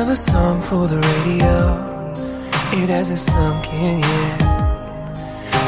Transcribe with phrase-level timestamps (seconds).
[0.00, 1.76] another song for the radio.
[2.72, 4.38] It hasn't sunk in yet,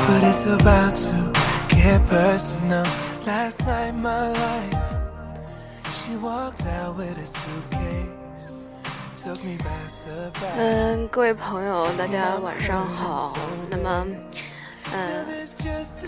[0.07, 1.33] but it's about to
[1.69, 2.87] get personal.
[3.27, 4.75] Last night, my life,
[5.93, 8.81] she walked out with a suitcase,
[9.23, 10.57] took me by surprise.
[10.57, 13.35] 嗯，各位朋友，大家晚上好。
[13.69, 14.07] 那么，
[14.95, 15.27] 嗯，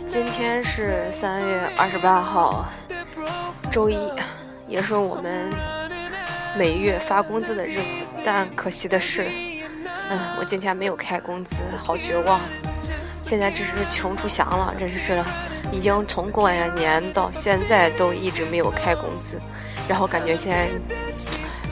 [0.08, 2.64] 今天是三月二十八号，
[3.70, 3.98] 周一，
[4.66, 5.50] 也是我们
[6.56, 8.03] 每月发工资的日子。
[8.24, 9.26] 但可惜的是，
[10.10, 12.40] 嗯，我今天没有开工资，好绝望。
[13.22, 15.24] 现在真是穷出翔了，真是的
[15.70, 19.38] 已经从过完年到现在都一直没有开工资，
[19.88, 20.68] 然后感觉现在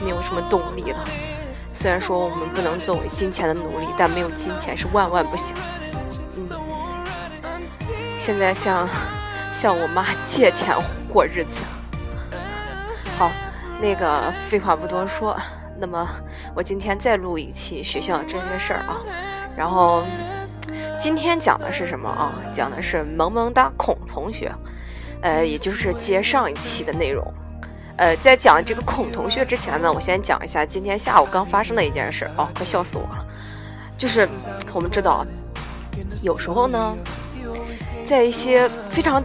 [0.03, 0.97] 没有什么动力了。
[1.73, 5.55] 虽然说我们不能作为金钱的奴隶，但没有金钱是万万不行。
[6.37, 6.47] 嗯，
[8.19, 8.87] 现在向
[9.51, 10.75] 向我妈借钱
[11.11, 11.61] 过日子。
[13.17, 13.31] 好，
[13.81, 15.35] 那个废话不多说，
[15.79, 16.07] 那么
[16.55, 19.01] 我今天再录一期学校这些事儿啊。
[19.55, 20.03] 然后
[20.99, 22.33] 今天讲的是什么啊？
[22.51, 24.51] 讲的是萌萌哒孔同学，
[25.21, 27.23] 呃，也就是接上一期的内容。
[27.97, 33.25] 呃，在讲这个孔同学之前呢，我先讲一下今天下午刚发生的一件事哦，快笑死我了。
[33.95, 34.27] 就是
[34.73, 35.23] 我们知道，
[36.23, 36.95] 有时候呢，
[38.03, 39.23] 在一些非常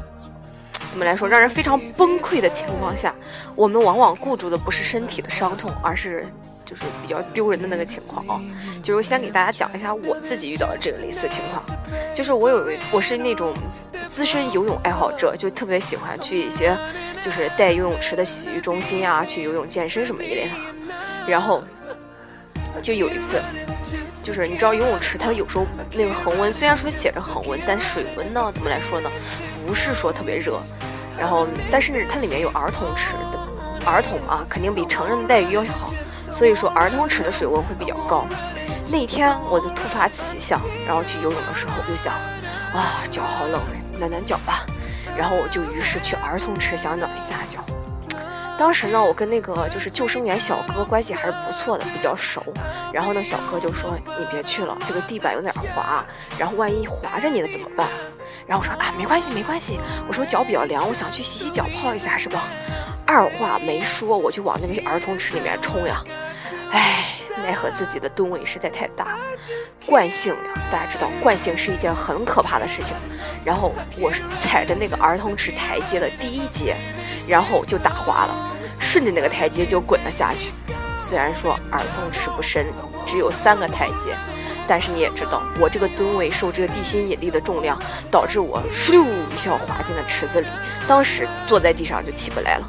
[0.90, 3.14] 怎么来说，让人非常崩溃的情况下，
[3.58, 6.24] 我们往往顾住的不是身体的伤痛，而是
[6.64, 8.40] 就是比较丢人的那个情况啊。
[8.84, 11.60] 就是先给大家讲一下我自己遇到的这个类似情况，
[12.14, 13.52] 就是我有我是那种
[14.06, 16.78] 资深游泳爱好者，就特别喜欢去一些
[17.20, 20.50] 就是带游泳池的洗浴中心啊，去游泳健身什么一类的。
[21.26, 21.64] 然后
[22.80, 23.42] 就有一次，
[24.22, 29.10] 就是你知道游泳池它有时候那个恒温，虽然说写着恒温，但水温呢怎么来说呢？
[29.66, 30.60] 不是说特别热。
[31.18, 33.14] 然后但是它里面有儿童池，
[33.88, 35.90] 儿童啊肯定比成人的待遇要好，
[36.30, 38.26] 所以说儿童池的水温会比较高。
[38.90, 42.14] 那天我就突发奇想，然后去游泳的时候我就想，
[42.74, 43.60] 啊脚好冷，
[43.98, 44.64] 暖暖脚吧。
[45.16, 47.60] 然后我就于是去儿童池想暖一下脚。
[48.56, 52.42] 当时呢，我跟那个就是救生员小哥关系还是不错的，比较熟。
[52.92, 56.04] 然后那小哥就说：“你别去了，这个地板有点滑，
[56.36, 57.86] 然后万一滑着你了怎么办？”
[58.48, 59.78] 然后我说：“啊，没关系，没关系。”
[60.08, 62.44] 我说脚比较凉，我想去洗洗脚，泡一下，是吧？
[63.06, 66.02] 二话没说，我就往那个儿童池里面冲呀。
[66.70, 67.06] 唉，
[67.42, 69.16] 奈何自己的吨位实在太大，
[69.86, 72.94] 惯性呀，大家知道，惯性是一件很可怕的事情。
[73.44, 76.76] 然后我踩着那个儿童池台阶的第一阶，
[77.26, 78.34] 然后就打滑了，
[78.78, 80.50] 顺着那个台阶就滚了下去。
[80.98, 82.66] 虽然说儿童池不深，
[83.06, 84.14] 只有三个台阶，
[84.66, 90.46] 但是你也知道，我这个吨位受这个地心引力的重量，导致我咻一下滑进了池子里，
[90.86, 92.66] 当时坐在地上就起不来了。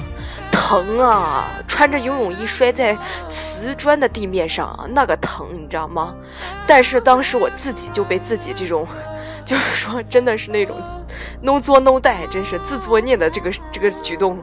[0.69, 1.47] 疼啊！
[1.67, 2.95] 穿着游泳衣摔在
[3.27, 6.13] 瓷砖的地面上，那个疼，你知道吗？
[6.67, 8.87] 但是当时我自己就被自己这种，
[9.49, 10.79] 就是说，真的是那种
[11.41, 14.39] no 作 no die，真是自作孽的这个这个举动，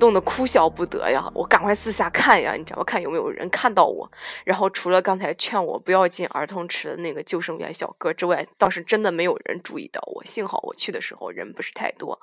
[0.00, 1.30] 弄得哭笑不得呀！
[1.32, 2.82] 我赶快四下看呀，你知道吗？
[2.82, 4.10] 看有没有人看到我。
[4.42, 10.24] 然后除了刚才劝我不要进儿童池的那个救生员小哥之外，倒是真的没有人注意到我。
[10.24, 12.20] 幸好我去的时候人不是太多。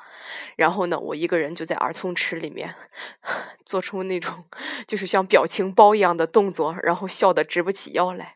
[0.58, 2.76] 然后呢，我一个人就在儿童池里面，
[3.66, 4.44] 做出那种
[4.86, 8.36] 就是像表情包一样的动作，然后笑得直不起腰来，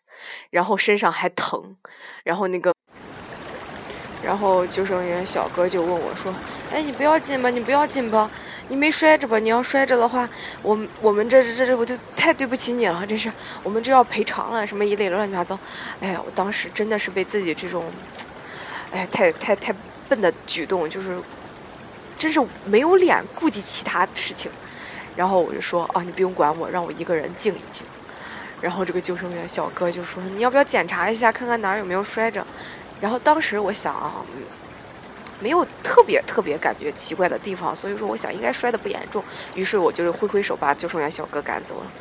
[0.51, 1.75] 然后身上还疼，
[2.23, 2.73] 然后那个。
[4.21, 6.33] 然后救生员小哥就问我说
[6.73, 7.49] ：“哎，你不要紧吧？
[7.49, 8.29] 你不要紧吧？
[8.67, 9.39] 你没摔着吧？
[9.39, 10.29] 你要摔着的话，
[10.61, 13.31] 我我们这这这我就太对不起你了，这是
[13.63, 15.57] 我们这要赔偿了，什么一类乱七八糟。
[16.01, 17.85] 哎呀，我当时真的是被自己这种，
[18.91, 19.73] 哎，太太太
[20.09, 21.17] 笨的举动，就是
[22.17, 24.51] 真是没有脸顾及其他事情。
[25.15, 27.85] 然后我就说啊，你不用管我，让我一个人静一静。
[28.61, 32.45] 然后这个救生员小哥就说：你要不要检查一下，看看哪儿有没有摔着？
[33.01, 34.15] 然后当时我想啊，
[35.39, 39.23] 没有特别特别感觉奇怪的地方，所以说我想应该摔的不严重。
[39.55, 41.91] 于是我就是挥挥手把救生员小哥赶走了。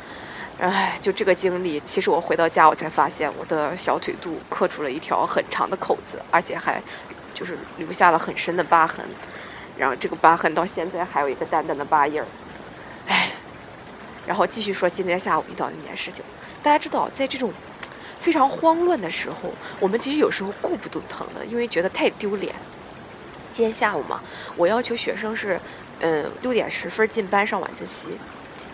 [0.59, 6.83] 哎，就这个经历，其实我回到家我才发现我的小腿肚刻出了一条很长的口子，而且还
[7.33, 9.05] 就是留下了很深的疤痕。
[9.77, 12.27] 然后这个疤痕到现在还有一个淡淡的疤印儿。
[13.07, 13.31] 哎，
[14.27, 16.25] 然后继续说今天下午遇到那件事情。
[16.61, 17.53] 大家知道，在这种
[18.19, 22.53] 非常慌乱的时候，我们其实有时候顾不得疼的，因为觉得太丢脸。
[23.49, 24.21] 今天下午嘛，
[24.55, 25.59] 我要求学生是，
[25.99, 28.11] 嗯，六点十分进班上晚自习，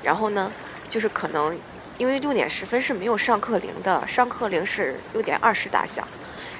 [0.03, 0.51] 然后呢，
[0.89, 1.57] 就是可能
[1.97, 6.05] 因为六点十分是没有上课铃的，上课铃是六点二十打响，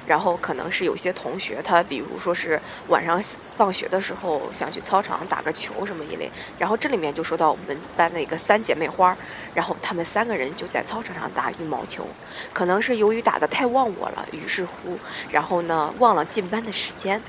[0.06, 3.20] 然后可能是有些同学，他比如说是晚上
[3.56, 6.30] 放学的时候想去操场打个球什么一类。
[6.58, 9.16] 然后这里面就说到我们班的一个三姐妹花，
[9.54, 12.06] 然后她们三个人就在操场上打羽毛球。
[12.52, 14.98] 可能是由于打的太忘我了，于是乎，
[15.30, 17.20] 然后呢忘了进班的时间。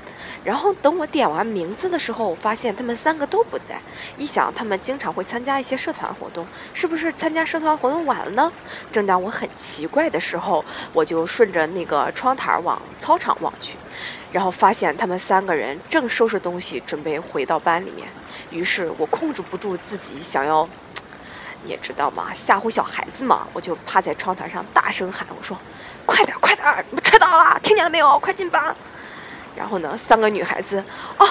[0.44, 3.80] 然后等我点完名字的时候，发现她们三个都不在。
[4.16, 8.52] 一想，她们经常会参加一些社团活动，是不是参加社团活动晚了呢？
[8.92, 13.76] 正当我很奇怪的时候，我就顺着那个窗台往操场望去，
[14.32, 18.08] 然后发现他们三个人正收拾东西准备回到班里面。
[18.50, 20.68] 于是我控制不住自己想要，
[21.64, 25.56] 你也知道嘛，吓唬小孩子嘛，我就趴在窗台上大声喊：“我说，
[26.06, 28.18] 快点，快点，你们迟到了，听见了没有？
[28.18, 28.74] 快进班！”
[29.56, 30.82] 然后呢，三个女孩子，
[31.16, 31.26] 啊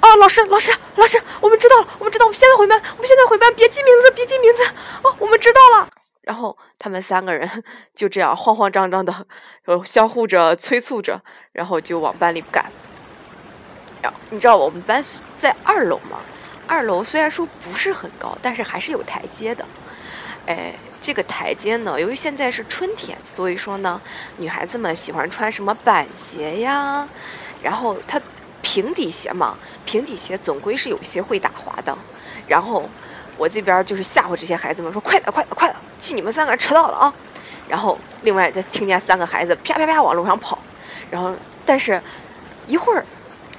[0.00, 4.62] 啊，老师，老师，老师，我们知道了，我们知道，我们现在回班，我们现在回班，别记名字，别记名字，
[5.02, 5.88] 哦，我们知道了。
[6.22, 7.48] 然后他们三个人
[7.94, 9.26] 就这样慌慌张张的，
[9.64, 11.22] 呃，相互着催促着，
[11.52, 12.70] 然后就往班里赶。
[14.02, 15.02] 然后你知道我们班
[15.34, 16.18] 在二楼吗？
[16.66, 19.64] 二楼虽然说不是很高，但是还是有台阶的。
[20.46, 24.00] 哎，这个台阶呢，由于现在是春天，所以说呢，
[24.38, 27.08] 女孩子们喜欢穿什么板鞋呀？
[27.62, 28.20] 然后它
[28.62, 31.96] 平底鞋嘛，平底鞋总归是有些会打滑的。
[32.46, 32.88] 然后
[33.40, 37.14] 我这边就是吓唬这些孩子们说：“快点，快点，快点，气你们三个迟到了啊！”
[37.66, 40.58] 然后另外就听见三个孩子啪啪啪往路上跑。
[41.10, 41.34] 然后
[41.64, 42.02] 但是
[42.66, 43.02] 一会儿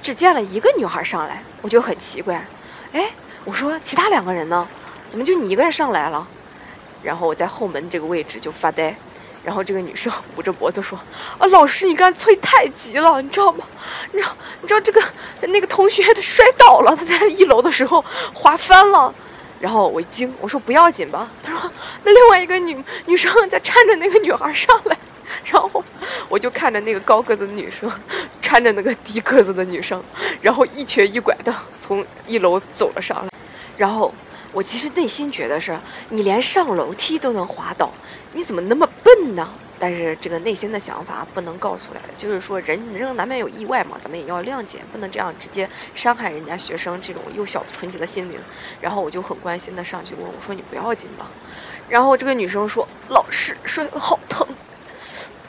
[0.00, 2.46] 只见了一个女孩上来，我就很奇怪，
[2.92, 3.10] 哎，
[3.44, 4.68] 我说其他两个人呢？
[5.08, 6.24] 怎么就你一个人上来了？
[7.02, 8.94] 然后我在后门这个位置就发呆。
[9.42, 10.96] 然后这个女生捂着脖子说
[11.38, 13.66] ：“啊，老师，你刚才催太急了，你知道吗？
[14.12, 14.30] 你知道，
[14.60, 15.02] 你知道这个
[15.48, 19.12] 那个同学他摔倒了，他在一楼的时候滑翻了。”
[19.62, 21.70] 然后我一惊，我说：“不要紧吧？”他说
[22.02, 22.76] ：“那另外一个女
[23.06, 24.98] 女生在搀着那个女孩上来。”
[25.46, 25.84] 然后
[26.28, 27.88] 我就看着那个高个子的女生
[28.42, 30.02] 搀着那个低个子的女生，
[30.40, 33.28] 然后一瘸一拐的从一楼走了上来。
[33.76, 34.12] 然后
[34.52, 37.88] 我其实内心觉得是，你连上楼梯都能滑倒，
[38.32, 39.48] 你怎么那么笨呢？
[39.82, 48.38] 但是这个内心的想法不能告出来，就是说人人难免有意外嘛，咱们也要谅解，不能这样直接伤害人家学生这种幼小纯洁的心灵。
[48.80, 51.28] 然后我就很关心的上去问我说：“你不要紧吧？”
[51.90, 54.46] 然后这个女生说：“老师摔好疼。”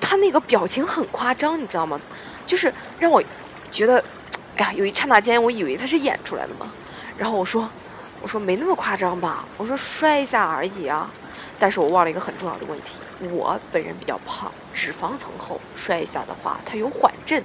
[0.01, 2.01] 她那个表情很夸张，你知道吗？
[2.43, 3.23] 就是让我
[3.69, 4.03] 觉得，
[4.55, 6.73] 哎呀，有一刹那间我以为她是演出来的嘛。
[7.19, 7.69] 然后我说。
[8.23, 11.11] 我说没那么夸张吧，我说摔一下而已啊，
[11.59, 17.43] 但是我忘了一个很重要的问题，我本人比较胖，脂肪层厚，摔一下的话它有缓震，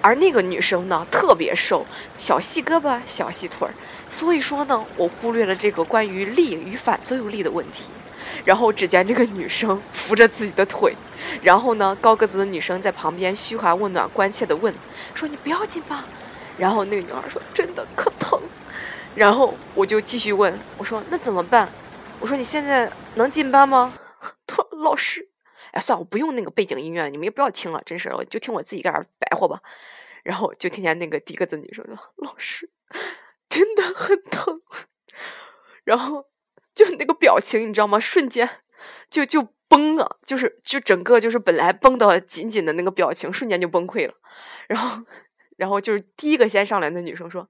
[0.00, 1.84] 而那个女生呢特别瘦，
[2.16, 3.74] 小细胳膊小细腿儿，
[4.08, 7.92] 所以说呢我忽略了这个关于力与反作用力的问题，
[8.46, 10.96] 然后只见这个女生扶着自己的腿，
[11.42, 14.74] 然后呢高个子的女生在旁边嘘寒问暖，关切的问
[15.12, 16.06] 说你不要紧吧，
[16.56, 18.40] 然后那个女孩说真的可疼。
[19.14, 21.68] 然后我就继续问我说：“那怎么办？”
[22.20, 23.94] 我说：“你现在能进班吗？”
[24.46, 25.28] 他说：“老师，
[25.72, 29.60] 哎，算了，我不用那个背景音乐了，你们也不要听了，真是，我就听我自己在这白活吧。”
[30.24, 32.70] 然后就听见那个第一个子女生说：“老师，
[33.48, 34.60] 真的很疼。”
[35.84, 36.26] 然后
[36.74, 38.00] 就那个表情，你知道吗？
[38.00, 38.48] 瞬间
[39.10, 44.14] 就就崩了，就是就整个就是本来绷得紧紧的那个表情，瞬间就崩溃了。
[44.66, 45.04] 然后。
[45.56, 47.46] 然后就是第一个先上来的女生说：“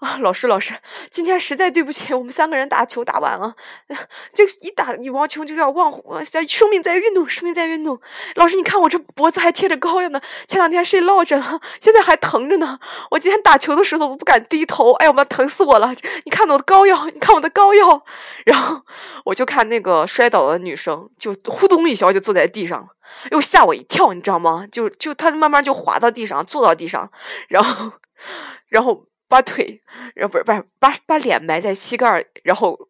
[0.00, 0.74] 啊，老师，老师，
[1.10, 3.54] 今天实在对不起，我们三个人打球打晚了，
[4.34, 8.00] 这一打羽毛球就要忘忘生命在运动，生命在运动。
[8.34, 12.78] 老师，你看我这脖子还贴着膏药呢，前两天睡落枕了，现在还疼着呢。
[13.10, 15.94] 我今天打球的时候我不敢低头，哎呀妈，疼死我了！
[16.24, 18.04] 你看我的膏药，你看我的膏药。
[18.44, 18.82] 然后
[19.24, 22.88] 我就看那个摔倒的女生，就呼咚一下就坐在地上了。”
[23.30, 24.66] 又吓我一跳，你知道吗？
[24.70, 27.10] 就就他慢慢就滑到地上，坐到地上，
[27.48, 27.92] 然后
[28.68, 29.82] 然后把腿，
[30.14, 32.88] 然后不是不是把把脸埋在膝盖然后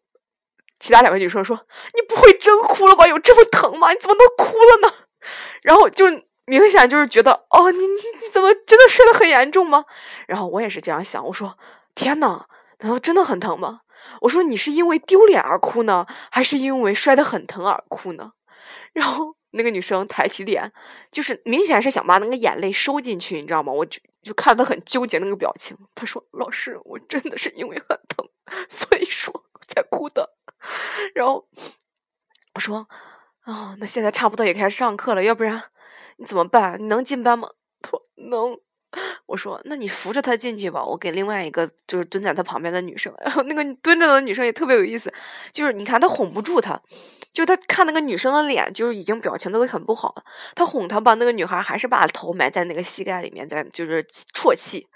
[0.79, 1.57] 其他两个女生说
[1.95, 3.07] ：“你不会真哭了吧？
[3.07, 3.91] 有这么疼吗？
[3.91, 4.93] 你怎么能哭了呢？”
[5.63, 6.05] 然后就
[6.45, 7.85] 明显就是觉得哦，你你
[8.21, 9.85] 你怎么真的摔得很严重吗？
[10.27, 11.57] 然后我也是这样想，我说
[11.95, 12.45] ：“天呐，
[12.79, 13.81] 难道真的很疼吗？”
[14.21, 18.33] 我说：“你是因为丢脸而哭呢，还是因为摔得很疼而哭呢？”
[18.93, 19.36] 然后。
[19.51, 20.71] 那个女生抬起脸，
[21.11, 23.71] 就是明显是想把那个眼泪收进去，你知道吗？
[23.71, 25.77] 我就就看她很纠结那个表情。
[25.95, 28.27] 她说：“老师，我真的是因为很疼，
[28.69, 30.35] 所以说才哭的。”
[31.15, 31.47] 然后
[32.53, 32.87] 我说
[33.45, 35.63] ：“哦，那现在差不多也开始上课了，要不然
[36.17, 36.81] 你怎么办？
[36.81, 37.49] 你能进班吗？”
[37.81, 38.59] 她说：“能。”
[39.25, 43.13] 我说：“那你扶着他进去吧，我给另外一个就是蹲在他旁边的女生。
[43.19, 45.13] ”然后那个蹲着的女生也特别有意思，
[45.51, 46.81] 就是你看他哄不住他，
[47.33, 50.23] 就他看那个女生的脸，就是已经表情都很不好了。
[50.55, 54.01] 他哄她吧，那个女孩还是把头埋在那个膝盖里面，在就是
[54.33, 54.87] 啜泣。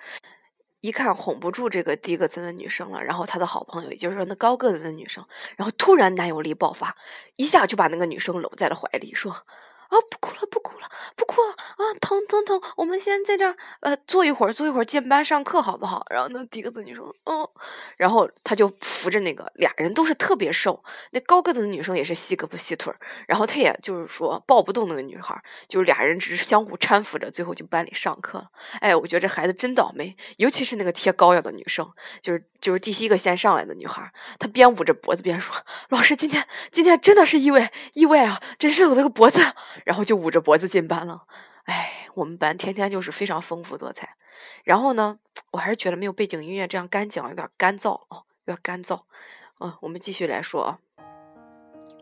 [0.79, 5.24] 一看哄不住这个低个子的女生了，然后他的好朋友，也就是说那高个子的女生，
[5.57, 6.95] 然后突然男友力爆发，
[7.36, 9.36] 一下就把那个女生搂在了怀里，说。
[9.91, 11.83] 啊，不哭了，不哭了，不哭了啊！
[12.00, 12.62] 疼疼疼！
[12.77, 16.05] 我们先在这儿呃坐一会儿，坐一会儿进班上课好不好？
[16.10, 17.45] 然后那低个子女生，嗯，
[17.98, 20.81] 然后他就扶着那个俩人都是特别瘦，
[21.12, 22.95] 那高个子的女生也是细胳膊细腿儿，
[23.27, 28.48] 然后他也就是说抱不动那个女孩，就是俩人只是相互搀扶着，最后就班里上课了。
[28.79, 31.86] 哎，我觉得这孩子真倒霉，尤其是那个贴膏药的女生，
[32.21, 35.53] 就是就是第一个先上来的女孩，她边捂着脖子边说
[35.89, 39.41] ：“老师，今天今天真的是意外意外啊，真是我这个脖子。”
[39.83, 41.23] 然后就捂着脖子进班了，
[41.63, 44.15] 哎，我们班天天就是非常丰富多彩。
[44.63, 45.19] 然后呢，
[45.51, 49.01] 我还是觉得没有背景音乐这样干讲有点干燥哦，有点干燥。
[49.59, 50.79] 嗯，我们继续来说啊，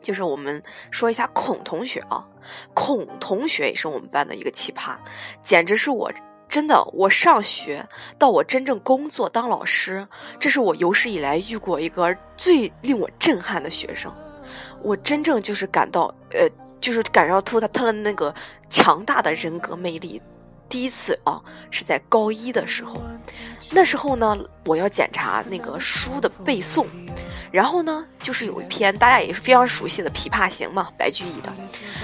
[0.01, 2.25] 就是我们说一下孔同学啊，
[2.73, 4.97] 孔同学也是我们班的一个奇葩，
[5.43, 6.09] 简直是我
[6.47, 7.85] 真的，我上学
[8.17, 10.07] 到我真正工作当老师，
[10.39, 14.09] 这是我有史以来遇过一个最令我震撼的学生，
[14.81, 16.47] 我真正就是感到呃。
[16.79, 18.33] 就是感受到他他的那个
[18.69, 20.21] 强大的人格魅力。
[20.67, 23.01] 第一次啊，是在高一的时候，
[23.71, 26.85] 那时候呢，我要检查那个书的背诵，
[27.51, 31.51] 然后呢，就是有一篇大家也是非常熟悉的《琵琶行》嘛，白居易的，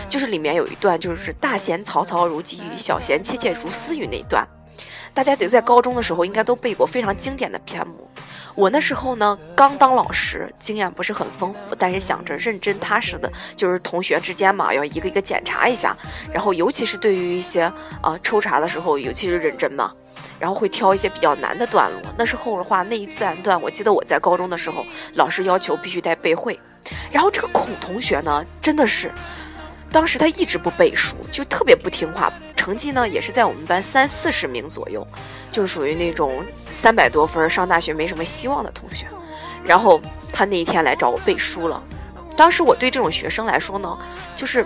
[0.10, 4.48] 就是里面有一段就是“大贤曹操如急雨，小贤切切如私语”那一段，
[5.13, 8.10] 大家得在高中的时候应该都背过，非常经典的篇目。
[8.56, 15.96] 我那时候呢，刚当老师，经验不是很丰富，但是想着认真踏实的，就是同学之间嘛，要一个一个检查一下。
[16.32, 17.64] 然后，尤其是对于一些
[18.02, 19.92] 啊抽查的时候，尤其是认真嘛，
[20.40, 22.02] 然后会挑一些比较难的段落。
[22.18, 24.86] 那时候的话，那一自然段，我记得我在高中的时候，
[25.16, 26.58] 老师要求必须得背会。
[27.12, 29.12] 然后这个孔同学呢，真的是，
[29.92, 35.06] 当时他一直不背书，就特别不听话，成绩呢也是在我们班三四十名左右。
[35.52, 39.06] 就属于那种三百多分上大学没什么希望的同学，
[39.64, 40.02] 然后
[40.34, 41.82] 他那一天来找我背书了。
[42.36, 43.98] 当时我对这种学生来说呢，
[44.36, 44.66] 就是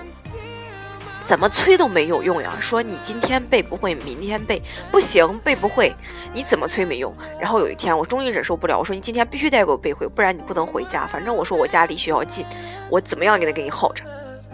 [1.23, 2.51] 怎么催都没有用呀。
[2.59, 4.59] 说你今天背不会，明天背
[4.91, 5.95] 不行，背不会，
[6.33, 7.15] 你怎么催没用。
[7.39, 11.05] 然后有一天我终于忍受不了，我说你今天必须得给我背会，不然你不能回家。
[11.05, 12.43] 反正我说我家离学校近，
[12.89, 14.03] 我怎么样也得给你耗着。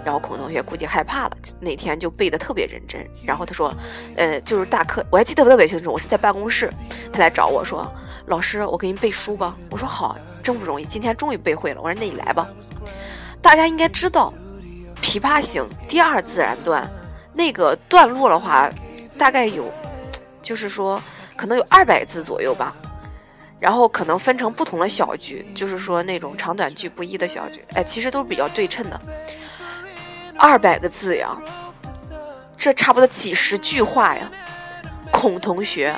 [0.05, 3.03] 然后孔同学估计害怕了，那天就背的特别认真。
[3.23, 3.73] 然后他说，
[4.15, 6.71] 呃，就是大课，我还记得特别清楚，我是在办公室，
[7.11, 7.91] 他来找我说，
[8.27, 9.57] 老师，我给你背书吧。
[9.71, 11.81] 我说好，真不容易，今天终于背会了。
[11.81, 12.47] 我说那你来吧。
[13.41, 14.31] 大家应该知道，
[15.03, 16.87] 《琵琶行》第二自然段
[17.33, 18.69] 那个段落的话，
[19.17, 19.73] 大概有，
[20.41, 21.01] 就是说
[21.35, 22.75] 可能有二百字左右吧。
[23.57, 29.01] 然后可能分成不同的小句，就是说那种长短句不一的小句，哎，其实都是比较对称的。
[30.37, 31.35] 二百个字呀，
[32.57, 34.29] 这差不多几十句话呀。
[35.11, 35.95] 孔同学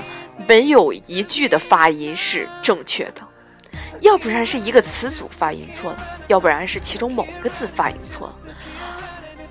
[0.48, 3.22] 没有一句的发音是正确的，
[4.02, 8.34] 要不然是一个词组发音错了，要不然是其中某个字发音错了。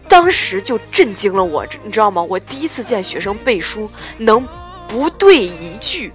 [0.09, 2.23] 当时就震惊了我，你知道吗？
[2.23, 4.47] 我第一次见学生背书能
[4.87, 6.13] 不对一句，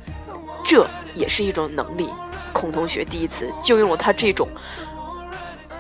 [0.64, 2.10] 这也是一种能力。
[2.54, 4.48] 孔同学第一次就用了他这种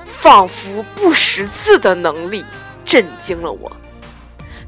[0.06, 2.44] 仿佛不识字的能力。
[2.92, 3.72] 震惊了我，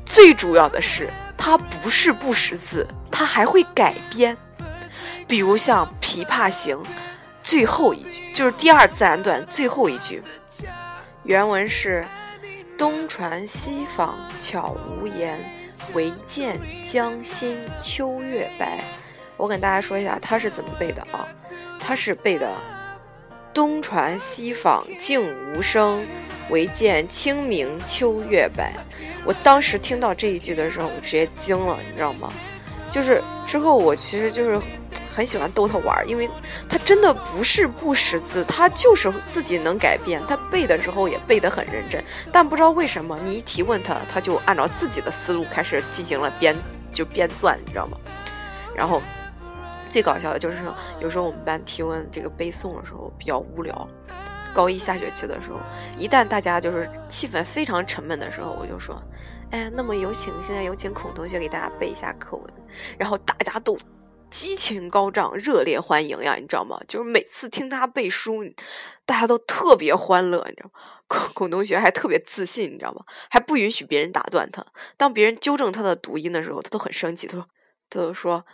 [0.05, 4.37] 最主要的是他不是不识字，他还会改编。
[5.27, 6.77] 比如像《琵琶行》
[7.41, 10.23] 最后一句，就是第二自然段最后一句，
[11.25, 12.05] 原文是
[12.79, 15.37] “东船西舫悄无言，
[15.91, 18.81] 唯见江心秋月白”。
[19.35, 21.27] 我跟大家说一下他是怎么背的啊？
[21.77, 22.49] 他是背的
[23.53, 25.21] “东船西舫静
[25.53, 26.05] 无声”。
[26.49, 28.73] 唯见清明秋月白，
[29.25, 32.33] 我当时听到这一句的时候，我直接惊了，你知道吗？
[32.89, 34.59] 就是之后我其实就是
[35.15, 36.29] 很喜欢逗他玩，因为
[36.69, 46.53] 他真的不是不识字，他就是自己能改变，他背的时候也背得很认真，但不知道为什么你一提问他，他就按照自己的思路开始进行了编，
[46.91, 47.97] 就编撰，你知道吗？
[48.75, 49.01] 然后
[49.93, 50.63] 最搞笑的就是
[50.99, 53.87] 有时候我们班提问这个背诵的时候比较无聊。
[54.51, 55.59] 高一下学期的时候，
[55.99, 58.99] 一旦大家就是气氛非常沉闷的时候，我就说
[59.51, 62.53] ：“哎，那么有请现在有请孔同学给大家背一下课文。”
[62.97, 63.77] 然后大家都
[64.31, 66.79] 激情高涨，热烈欢迎呀，你知道吗？
[66.87, 68.43] 就是每次听他背书，
[69.05, 70.79] 大家都特别欢乐，你知道吗？
[71.07, 73.03] 孔孔同学还特别自信，你知道吗？
[73.29, 74.65] 还不允许别人打断他。
[74.97, 77.47] 当别人纠正他的读音的时候，他都很生气，他说
[77.89, 78.45] ：“他就说：“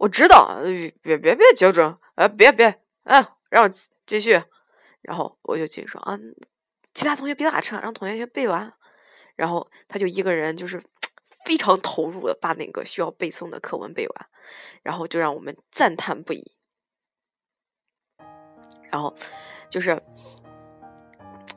[0.00, 0.62] 我知道，
[1.02, 3.68] 别别别纠正，呃，别别，嗯，让我
[4.06, 4.42] 继续。”
[5.02, 6.18] 然后我就继续说：“啊，
[6.94, 8.72] 其他同学别打岔，让同学先背完。”
[9.36, 10.82] 然后他就一个人就是
[11.44, 14.26] 非常投入的把那个需要背诵的课文背完，
[14.82, 16.52] 然后就让我们赞叹不已。
[18.90, 19.14] 然后
[19.68, 20.02] 就是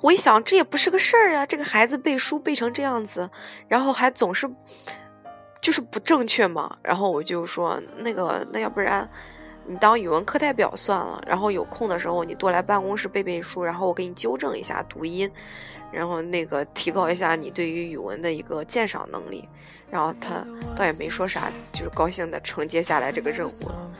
[0.01, 3.31] 我一想，这也不是个事儿呀，这个孩子背书背成这样子，
[3.69, 4.53] 然后还总是。
[5.63, 9.09] 就是不正确嘛，然后我就说那个，那要不然
[9.65, 15.31] 你当语文课代表算了，然后有空的时候你多来办公室背背书，然后我给你纠正一下读音，
[15.89, 19.47] 然后那个提高一下你对于语文的一个鉴赏能力。
[19.89, 20.43] 然后他
[20.75, 23.91] 倒也没说啥，就是高兴的承接下来这个任务了。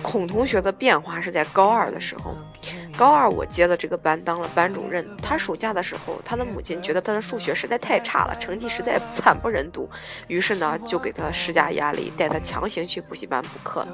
[0.00, 2.36] 孔同学的变化是在高二的时候，
[3.00, 5.08] 高二我接了这个班当了班主任。
[5.22, 9.88] 他暑假的时候，他的母亲觉得他的数学实在太差了，成绩实在惨不忍睹，
[10.28, 13.88] 于是呢就给他施加压力，带他强行去补习班补课。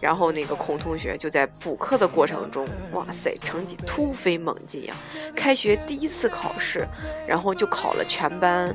[0.00, 4.94] 然后那个孔同学就在补课的过程中，哇塞，成绩突飞猛进呀！
[5.36, 6.88] 开学第一次考试，
[7.26, 8.74] 然后就考了全班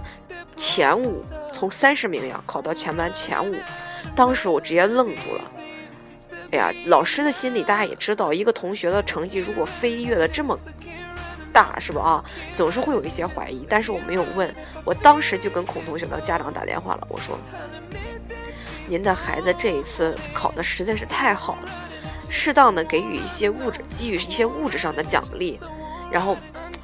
[0.56, 1.26] 前五。
[1.52, 3.56] 从三十名呀考到全班前五，
[4.16, 5.44] 当时我直接愣住了。
[6.54, 10.56] 哎呀，老师的心里大家也知道，一个同学的成绩如果飞跃了这么
[11.52, 12.00] 大，是吧？
[12.00, 13.66] 啊，总是会有一些怀疑。
[13.68, 14.54] 但是我没有问，
[14.86, 17.40] 我当时就跟孔同学的家长打电话了，我说
[18.86, 21.70] ：“您的孩子这一次考的实在是太好了，
[22.30, 25.60] 适当的给予一些物质，给予一些物质上的奖励，
[26.12, 26.38] 然后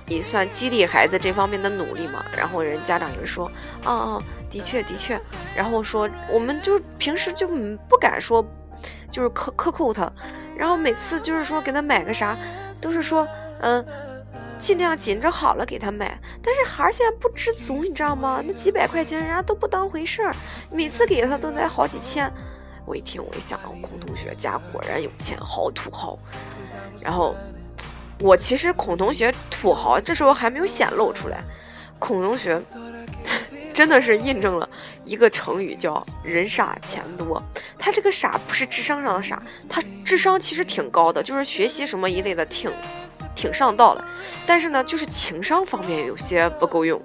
[0.08, 3.46] 也算激励孩子这方面的努力嘛。”然后人家长就说
[3.86, 5.16] ：“啊啊。”的确，的确，
[5.56, 8.44] 然后说，我们就平时就不敢说，
[9.10, 10.12] 就是克克扣他，
[10.56, 12.38] 然后每次就是说给他买个啥，
[12.82, 13.28] 都是说，
[13.62, 13.86] 嗯，
[14.60, 16.20] 尽量紧着好了给他买。
[16.44, 18.42] 但是孩儿现在不知足，你知道吗？
[18.46, 20.36] 那几百块钱人家都不当回事儿，
[20.72, 22.32] 每次给他都得好几千。
[22.86, 26.18] 我一听，我一想，孔同学家果然有钱，好土豪。
[27.02, 27.36] 然后
[28.20, 31.44] 我其实孔同学土豪，这时候还没有显露出来。
[32.00, 32.62] 孔同学。
[33.80, 34.70] 真的是印证了
[35.06, 37.42] 一个成语，叫“人傻钱多”。
[37.80, 42.70] 他这个傻不是智商上的傻，他智商其实挺高的，就是学习什么一类的挺
[43.34, 44.04] 挺上道的。
[44.46, 47.02] 但是呢，就是情商方面有些不够用。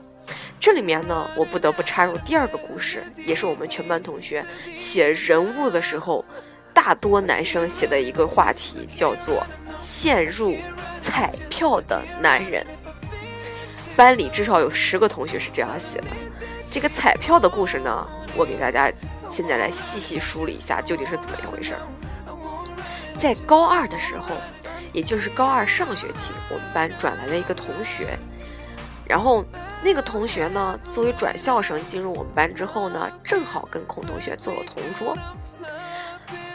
[0.58, 6.24] 这里面呢，我不得不插入第二个故事，也是我们全班同学写人物的时候，
[6.72, 9.46] 大多男生写的一个话题，叫做
[9.78, 10.56] “陷入
[11.00, 12.66] 彩票的男人”。
[13.94, 16.08] 班里至少有十个同学是这样写的。
[16.70, 18.90] 这个彩票的故事呢，我给大家
[19.28, 21.80] 现在来细细梳理一下，究竟是怎么一回事儿。
[23.16, 24.34] 在高二的时候，
[24.92, 28.18] 也就是高二上学期，我们班转来了一个同学，
[29.06, 29.44] 然后
[29.82, 35.16] 那个同学呢，作为转校生进入我们班之后呢，正好跟孔同学坐了同桌，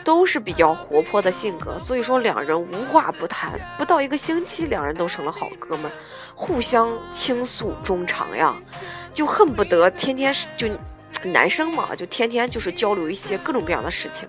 [0.04, 5.94] 都是比较活泼的性格，所以说两人无话不谈，不到一个星期，两人都成了好哥们儿，
[6.36, 8.54] 互相倾诉衷肠呀。
[9.20, 10.70] 就恨不得天天是就
[11.26, 14.26] 男生嘛，就天天就是交流一些各种各样的事情。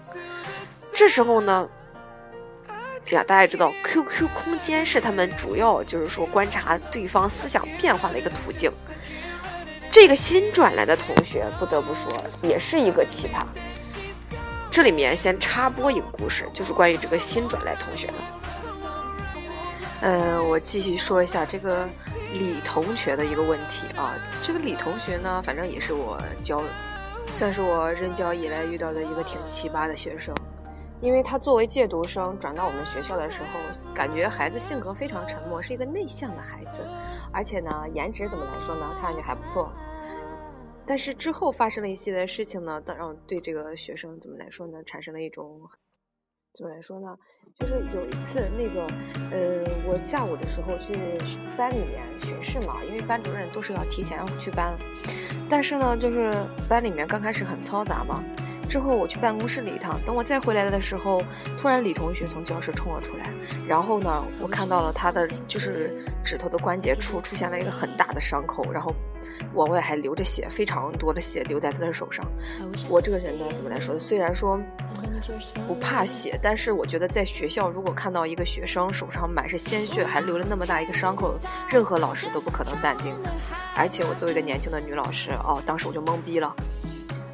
[0.93, 1.69] 这时候呢，
[3.11, 8.69] 呀，大家知道 QQ 空间是他们主要就是说观察对方思想变化的一个途径。
[9.93, 13.47] 这个新转来的同学，不得不说也是一个奇葩。
[14.73, 18.15] 这里面先插播一个故事，就是关于这个新转来同学的。
[20.01, 21.87] 呃，我继续说一下这个
[22.33, 24.17] 李同学的一个问题啊。
[24.43, 26.63] 这个李同学呢，反正也是我教，
[27.35, 30.35] 算是我任教以来遇到的一个挺奇葩的学生。
[31.03, 36.83] 因为他作为借读生转到我们学校的时候，感觉孩子性格非常沉默，是一个内向的孩子，
[37.31, 39.71] 而且呢，颜值怎么来说呢，看上去还不错。
[40.87, 45.61] 但是之后发生了一系列事情呢，让对这个学生怎么来说呢，产生了一种。
[46.55, 47.17] 怎么来说呢？
[47.59, 48.87] 就是有一次，那个，
[49.31, 50.93] 呃，我下午的时候去
[51.57, 54.77] 班里面巡视嘛，因为班主任都是要提前要去班，
[55.49, 56.33] 但是呢，就是
[56.69, 58.23] 班里面刚开始很嘈杂嘛。
[58.69, 61.21] 之后我去办公室了一趟，等我再回来的时候，
[61.61, 63.25] 突然李同学从教室冲了出来，
[63.67, 68.95] 然后呢，我看到了他的就是指头的关节处出现了一个很大的伤口，然后
[69.55, 72.25] 往外还流着血，非常多的血流在他的手上。
[72.89, 73.99] 我这个人呢，怎么来说？
[73.99, 74.61] 虽然说
[75.67, 83.31] 不怕血，但是我觉得在学校如果看到一个学生手上满是鲜血，还留了那么大一个伤口，任何老师都不可能淡定的。
[83.77, 86.55] 而且我作为一个年轻的女老师，哦，当时我就懵逼了。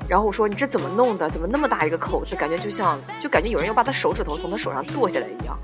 [0.09, 1.29] 然后我说：“你这怎么弄的？
[1.29, 2.37] 怎么那么大一个口子？
[2.37, 5.59] 感觉就像，就感觉有人要把他手指头从他手上剁下来一样。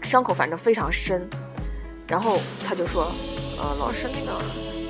[0.00, 1.28] 伤口反正非常深。”
[2.06, 3.10] 然后他就说
[3.58, 4.40] ：“呃，老师，那个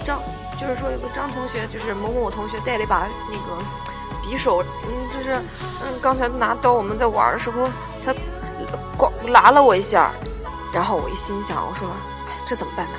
[0.02, 0.20] 张，
[0.58, 3.64] 就是说有个张同学，就是某某同学带了一把那个
[4.24, 5.40] 匕首，嗯，就是，
[5.82, 7.68] 嗯，刚才拿刀我们在玩的时候，
[8.04, 8.14] 他
[8.96, 10.12] 光拉了我一下，
[10.72, 11.88] 然后我一心想，我说
[12.46, 12.92] 这怎么办呢？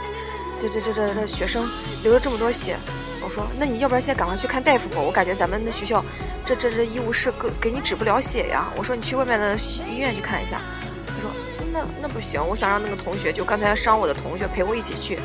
[0.60, 1.70] 这这这这这学生
[2.04, 2.78] 流了这么多血，
[3.22, 6.04] 我说那你要不然先赶快去看大夫吧，我感觉咱们的学校
[6.46, 10.62] 这这这医务室给给你止不了血呀，我说你去外面的医院去看一下。
[11.06, 11.30] 他说
[11.74, 15.20] 那那不行，我想让那个同学就刚才伤我的同学陪我一起去。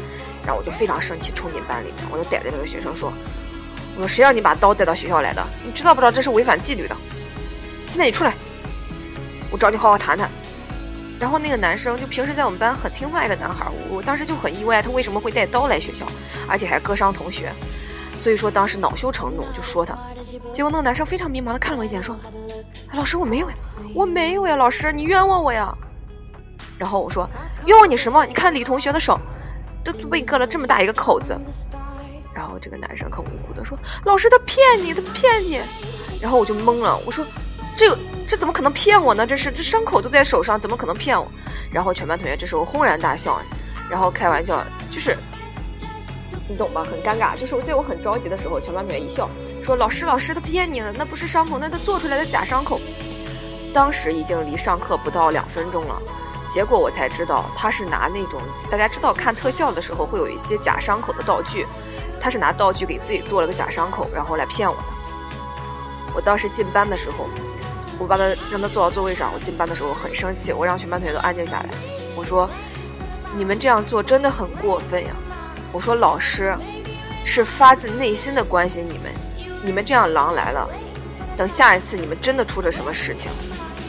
[0.44, 3.12] 然后我就非常生气，冲进班里面，我就逮着那个学生说
[3.96, 5.46] ：“我说谁让你把刀带到学校来的？
[5.64, 6.96] 你知道不知道这是违反纪律的？
[7.86, 8.34] 现在你出来，
[9.50, 10.28] 我找你好好谈谈。”
[11.20, 16.06] 然后那个男生就平时在我们班很听话一个男孩，我当时就很意外，他为什么会带刀来学校，
[16.48, 17.52] 而且还割伤同学？
[18.18, 19.98] 所以说当时恼羞成怒就说他。
[20.54, 22.16] 结果那个男生非常迷茫的看了我一眼，说
[22.94, 23.56] ：“老师我没有呀，
[23.94, 25.72] 我没有呀，老师你冤枉我呀。”
[26.78, 27.28] 然后我说
[27.66, 28.24] ：“冤枉你什么？
[28.24, 29.18] 你看李同学的手。”
[29.92, 31.38] 都被割了这么大一个口子，
[32.34, 35.60] 然后这个男生很无辜的说：“老师，他骗你，他骗你。”
[36.20, 37.24] 然后我就懵了，我说
[37.76, 37.96] ：“这
[38.26, 39.26] 这怎么可能骗我呢？
[39.26, 41.26] 这是这伤口都在手上，怎么可能骗我？”
[41.72, 43.40] 然后全班同学这时候轰然大笑，
[43.90, 45.16] 然后开玩笑，就是
[46.48, 46.84] 你懂吧？
[46.84, 47.36] 很尴尬。
[47.36, 49.28] 就是我在我很着急的时候，全班同学一笑，
[49.62, 52.80] 说：“老师，老师，他骗你了，那不是伤口，那他做出来的假伤口。”
[53.74, 56.00] 当时已经离上课不到两分钟了。
[56.48, 61.66] 结果我才知道，他是拿那种大家知道看特效的时候会有一些假伤口的道具，
[62.20, 64.82] 他是拿道具给自己做了个假伤口，然后来骗我的。
[66.14, 67.28] 我当时进班的时候，
[67.98, 69.30] 我把他让他坐到座位上。
[69.34, 71.68] 我进班的时候很生气，我让全班同学都安静下来。
[72.16, 72.48] 我说
[73.36, 75.10] ：“你们这样做真的很过分呀！”
[75.70, 76.56] 我说：“老师
[77.24, 79.12] 是发自内心的关心你们，
[79.62, 80.68] 你们这样狼来了，
[81.36, 83.30] 等下一次你们真的出了什么事情，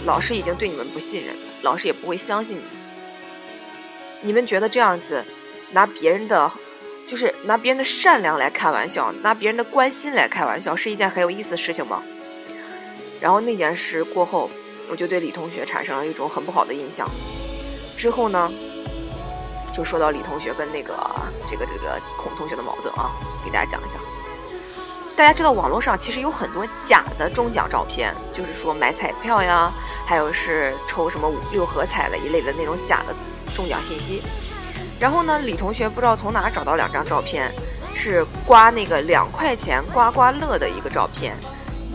[0.05, 2.63] 老师已经对你们不信任。”老师也不会相信你。
[4.21, 5.23] 你们觉得这样子
[5.71, 6.51] 拿别人的，
[7.07, 12.03] 就是拿别人的善良来开玩笑，拿别人的关心来开玩笑，是一件很有意思的事情吗？
[13.21, 14.49] 然后那件事过后，
[14.89, 17.09] 我就对李同学产生了一种很不好的印象。
[17.97, 18.51] 之后呢，
[19.73, 20.93] 就说到李同学跟那个
[21.45, 23.11] 这个这个孔同学的矛盾啊，
[23.43, 24.01] 给大家讲一讲。
[25.19, 29.69] 大家知道网络上其实有很多假的中奖照片，就是说买彩票呀，
[30.05, 33.13] 还有是抽什么五六合彩的一类的那种假的
[33.53, 34.23] 中奖信息。
[34.97, 37.51] 然后呢，李同学不知道从哪找到两张照片，
[37.93, 41.35] 是刮那个两块钱刮刮乐的一个照片，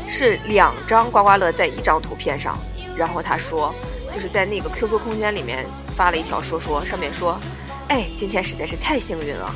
[0.06, 2.58] 是两张刮刮乐在一张图片上。
[2.94, 3.74] 然后他说，
[4.10, 5.64] 就是在那个 QQ 空间里面
[5.96, 7.40] 发了一条说说，上面说，
[7.88, 9.54] 哎，今天实在是太幸运了。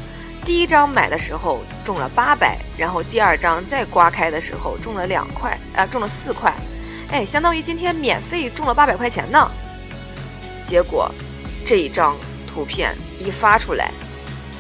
[0.49, 6.51] 第一张买的时候中了八百，然后第二张再刮开的时候中了两块，啊，中了四块，
[7.11, 9.47] 哎，相当于今天免费中了八百块钱呢。
[10.63, 11.15] 结果
[11.67, 13.93] 这一张图片一发出来，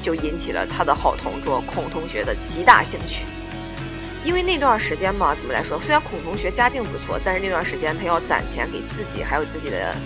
[0.02, 3.24] 就引起了他的好同桌孔同学的极大兴趣。
[4.24, 5.80] 因为那段时间嘛，怎么来说？
[5.80, 9.96] 虽然孔同学家境不错，但是那段时间他要攒钱给自己还有自己的。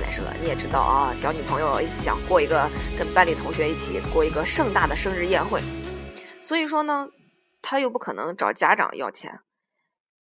[0.00, 5.60] 来说，你也知道啊，小女朋友一起想过一个跟班里同学一起过一个盛大的生日宴会，
[6.40, 7.08] 所以说呢，
[7.62, 9.40] 他又不可能找家长要钱，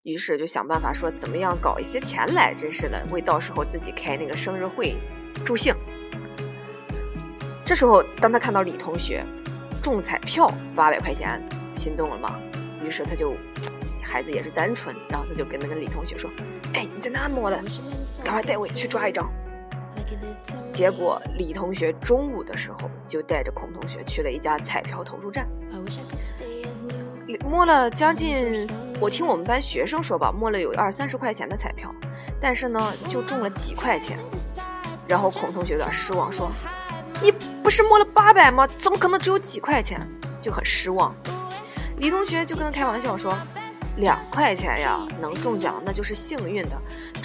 [0.03, 4.97] 于是就想办法说怎么样搞一些钱来，真是的，为到时候自己开那个生日会
[5.45, 5.75] 助兴。
[7.65, 9.25] 这时候，当他看到李同学
[9.83, 11.43] 中彩票八百块钱，
[11.77, 12.39] 心动了嘛，
[12.85, 13.35] 于是他就，
[14.03, 16.31] 孩子也是单纯，然后他就跟那个李同学说
[16.75, 17.61] ：“哎，你在那摸了？
[18.25, 19.29] 赶快带我去抓一张。”
[20.73, 25.49] 结果李同学中午的时候就带着孔同学去了一家彩票投注站，
[27.45, 28.69] 摸了将近，
[29.01, 31.91] 我听我们班学生说吧，摸了有二三十块钱的彩票，
[32.41, 34.19] 但是呢就中了几块钱。
[35.09, 36.51] 然后孔同学有点失望，说
[37.23, 38.67] ：“你不是摸了八百吗？
[38.77, 40.01] 怎么可能只有几块钱？”
[40.43, 41.15] 就很失望。
[41.99, 43.33] 李同学就跟他开玩笑说。
[43.99, 46.73] 两块钱呀，能中奖那就是幸运的，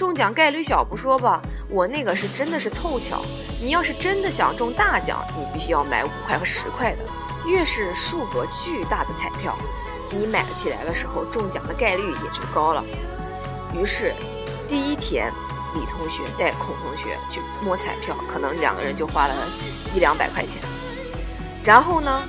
[0.01, 3.21] 中奖概率小不说吧，我那个是真的是凑巧。
[3.61, 7.03] 你要是真的想中大奖，你必须要买五块和十块的，
[7.45, 9.55] 越是数额巨大的彩票，
[10.09, 12.83] 你买起来的时候中奖的概率也就高了。
[13.75, 14.15] 于是，
[14.67, 15.31] 第一天，
[15.75, 19.35] 李同学带孔同学去摸彩票，可能两个人就花了
[19.93, 20.63] 一两百块钱。
[21.63, 22.23] 然后呢，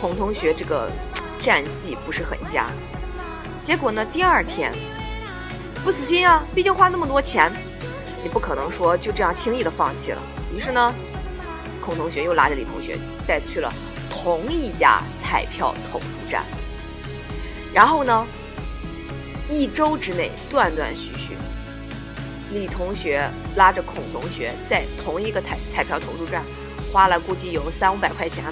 [0.00, 0.88] 孔同学这个
[1.40, 2.68] 战绩不是很佳。
[3.56, 4.04] 结果呢？
[4.12, 4.70] 第二天，
[5.84, 6.42] 不死心啊！
[6.54, 7.52] 毕竟花那么多钱，
[8.22, 10.22] 你不可能说就这样轻易的放弃了。
[10.50, 10.94] 于是呢，
[11.82, 13.70] 孔同学又拉着李同学再去了
[14.10, 16.42] 同一家彩票投注站。
[17.74, 18.26] 然后呢，
[19.50, 21.36] 一周之内断断续续，
[22.50, 26.42] 李同学拉着孔同学在同一个彩彩票投注站
[26.90, 28.42] 花了估计有三五百块钱。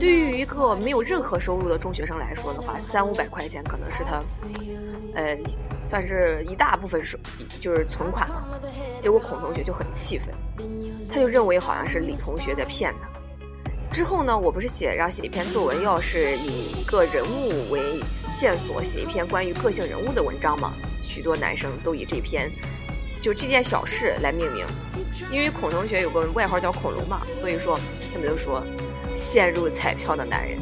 [0.00, 4.22] 对于一个没有任何收入的中学生来说的话，三五百块钱可能是他，
[5.14, 5.36] 呃，
[5.88, 7.18] 算是一大部分是
[7.60, 8.44] 就是存款嘛。
[9.00, 10.34] 结果孔同学就很气愤，
[11.08, 13.08] 他就认为好像是李同学在骗他。
[13.90, 20.72] 之后呢，我不是写让写一篇作文，要是以个人物为线索写一篇关于个性人物的文章嘛？
[21.02, 22.50] 许多男生都以这篇
[23.22, 24.66] 就这件小事来命名，
[25.30, 27.78] 因为孔同学有个外号叫恐龙嘛，所以说
[28.12, 28.62] 他们都说
[29.14, 30.58] 陷入彩票的男人。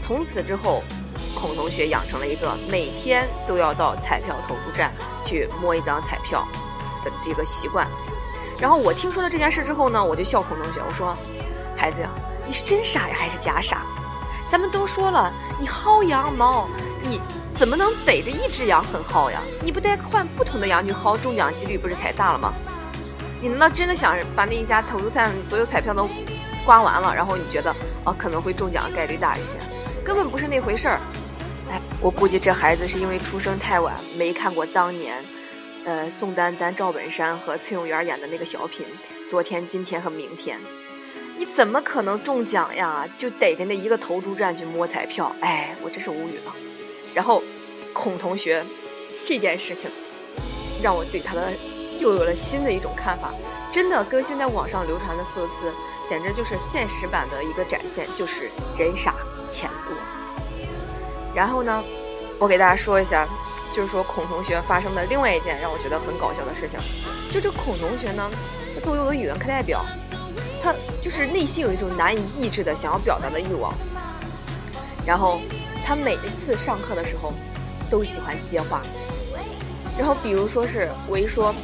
[0.00, 0.82] 从此之后，
[1.34, 4.92] 孔同学养成了一个每天都要到彩票投注站
[5.22, 6.46] 去摸一张彩票
[7.04, 7.86] 的这个习惯。
[8.60, 11.16] 然后我听说了这件事之后呢，我就笑孔同学，我说
[11.76, 12.08] ：“孩子呀。”
[12.46, 13.80] 你是真傻呀，还是假傻？
[14.50, 16.68] 咱们都说了，你薅羊毛，
[17.00, 17.18] 你
[17.54, 19.40] 怎么能逮着一只羊很薅呀？
[19.62, 22.52] 你不得换不同的羊去薅，中奖几率不是才大了吗？
[23.40, 26.06] 你难道真的想把那一家投注站所有彩票都
[26.66, 29.52] 刮完了，然后你觉得哦可能会中奖概率大一些？
[30.04, 31.00] 根本不是那回事儿。
[31.70, 35.24] 哎，我估计这孩子是因为出生太晚，没看过当年，
[35.84, 38.86] 呃宋丹丹、赵本山和崔永元演的那个小品
[39.28, 40.58] 《昨天、今天和明天》。
[41.36, 43.08] 你怎么可能中奖呀？
[43.18, 46.54] 就逮着那一个投注站去摸彩票，哎，我真是无语了。
[47.12, 47.42] 然后，
[47.92, 48.64] 孔同学
[49.26, 49.90] 这件事情，
[50.80, 51.52] 让我对他的
[51.98, 53.32] 又有了新的一种看法。
[53.72, 55.72] 真的跟现在网上流传的四个字，
[56.08, 59.14] 简直就是现实版的一个展现，就是人傻
[59.48, 59.96] 钱多。
[61.34, 61.82] 然后呢，
[62.38, 63.26] 我给大家说一下，
[63.74, 66.78] 就是说孔同学发生的另外一件让我觉得很搞笑的事情，
[67.32, 68.30] 就这孔同学呢，
[68.74, 69.84] 他作为我的语文课代表。
[70.62, 73.74] 他就是内心有一种难以抑制的想要表达的欲望，
[75.04, 75.38] 然后
[75.84, 77.34] 他每一次上课的时候
[77.90, 78.80] 都喜欢接话，
[79.98, 81.54] 然后比如说是我一说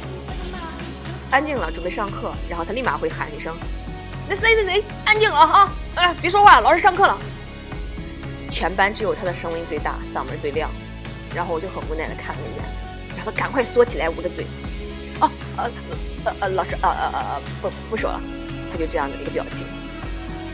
[1.31, 3.55] 安静了，准备上课，然后他立马会喊一声
[4.29, 5.73] ：“那谁谁谁，安静了啊！
[5.95, 7.17] 哎，别说话，老师上课了。”
[8.51, 10.69] 全班只有他的声音最大，嗓门最亮，
[11.33, 14.45] 然后我就很无奈的看了一眼，让他赶快缩起来捂着嘴。
[15.21, 15.71] 哦，呃
[16.25, 18.21] 呃呃，老师，呃呃呃，不不说了。
[18.71, 19.65] 他就这样的一个表情，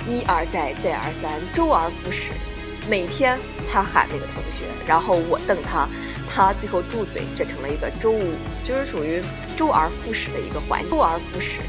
[0.08, 2.32] 一而再，再而三，周而复始。
[2.90, 3.38] 每天
[3.70, 5.88] 他喊那个同学，然后我瞪他，
[6.30, 8.34] 他最后住嘴，这成了一个周五，
[8.64, 9.22] 就是属于
[9.56, 10.82] 周而复始的一个环。
[10.90, 11.60] 周而复始，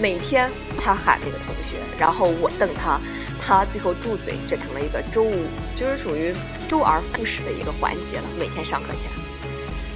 [0.00, 3.00] 每天他喊那个同学，然后我瞪他，
[3.40, 6.32] 他最后住嘴，这成了一个周五，就是属于
[6.68, 8.24] 周而复始的一个环节了。
[8.38, 9.10] 每天上课前，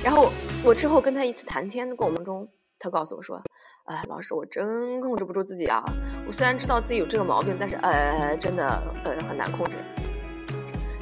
[0.03, 0.33] 然后
[0.65, 3.41] 我之后跟他一次谈天的过程中，他告诉我说。
[3.87, 5.85] 哎，老师，我真控制不住自己啊！
[6.27, 9.73] 我虽然知道自己有这个毛病，但是呃，真的呃很难控制。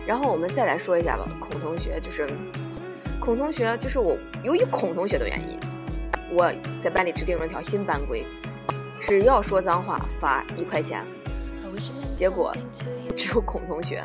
[0.04, 2.26] 然后我们再来说一下吧，孔同学就是
[3.20, 5.56] 孔同学，就是我由于孔同学的原因，
[6.32, 6.52] 我
[6.82, 8.26] 在班里制定了条新班规，
[8.98, 11.04] 只要说脏话罚一块钱。
[12.22, 12.54] 结果
[13.16, 14.00] 只有孔同学，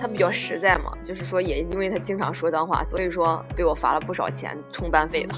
[0.00, 5.34] 他比较实在嘛，就是说也因为他经常说脏话，所以说被我罚了不少钱充班费了。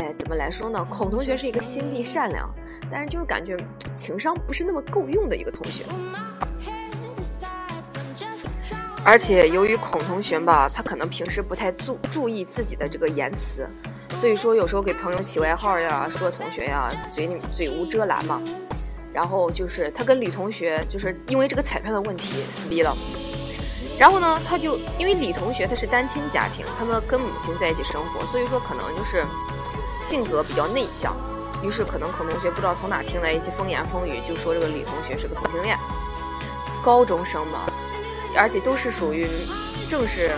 [0.00, 0.82] 哎，怎么来说呢？
[0.88, 2.50] 孔同学是一个心地善良，
[2.90, 3.54] 但是就是感觉
[3.94, 5.84] 情商不是那么够用的一个同学。
[9.04, 13.68] 而且由于孔同学吧，他可能平时不太注注意自己的这个言辞，
[14.18, 18.40] 所以说有时候给朋友起外号呀，说同学呀，嘴里嘴无遮拦嘛。
[19.16, 22.94] 然后就是他跟李同学就是因为这个彩票的问题撕逼了，
[23.98, 29.24] 然后呢，他就因为李同学他是单亲家庭，他呢跟母亲在一起生活，所以说可能就是
[30.02, 31.16] 性格比较内向，
[31.64, 35.78] 于是可能孔同学不知道从哪听来一些风言风语，就说这个李同学是个同性恋。
[36.84, 37.64] 高中生嘛，
[38.36, 39.26] 而且都是属于
[39.88, 40.36] 正是